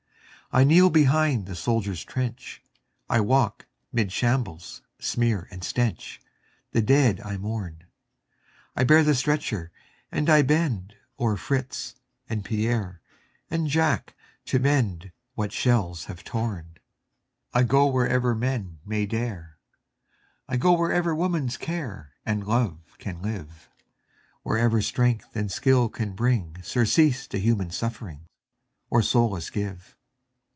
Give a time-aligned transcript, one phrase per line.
[0.53, 2.61] I kneel behind the soldier's trench,
[3.09, 6.19] I walk 'mid shambles' smear and stench,
[6.73, 7.85] The dead I mourn;
[8.75, 9.71] I bear the stretcher
[10.11, 11.95] and I bend O'er Fritz
[12.27, 12.99] and Pierre
[13.49, 14.13] and Jack
[14.47, 16.75] to mend What shells have torn.
[17.53, 19.57] I go wherever men may dare,
[20.49, 23.69] I go wherever woman's care And love can live,
[24.43, 28.25] Wherever strength and skill can bring Surcease to human suffering,
[28.89, 29.95] Or solace give.